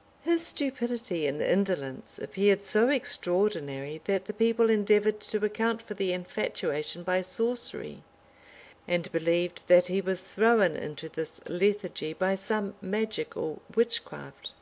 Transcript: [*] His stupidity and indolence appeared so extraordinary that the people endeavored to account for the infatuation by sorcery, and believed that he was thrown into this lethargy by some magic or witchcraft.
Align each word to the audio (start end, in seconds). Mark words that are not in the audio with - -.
[*] 0.00 0.10
His 0.22 0.46
stupidity 0.46 1.26
and 1.26 1.42
indolence 1.42 2.18
appeared 2.18 2.64
so 2.64 2.88
extraordinary 2.88 4.00
that 4.06 4.24
the 4.24 4.32
people 4.32 4.70
endeavored 4.70 5.20
to 5.20 5.44
account 5.44 5.82
for 5.82 5.92
the 5.92 6.10
infatuation 6.14 7.02
by 7.02 7.20
sorcery, 7.20 8.02
and 8.86 9.12
believed 9.12 9.68
that 9.68 9.88
he 9.88 10.00
was 10.00 10.22
thrown 10.22 10.74
into 10.74 11.10
this 11.10 11.38
lethargy 11.50 12.14
by 12.14 12.34
some 12.34 12.76
magic 12.80 13.36
or 13.36 13.58
witchcraft. 13.74 14.54